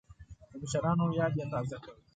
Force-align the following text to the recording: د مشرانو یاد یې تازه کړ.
د 0.49 0.51
مشرانو 0.61 1.05
یاد 1.19 1.33
یې 1.39 1.45
تازه 1.51 1.77
کړ. 1.83 1.93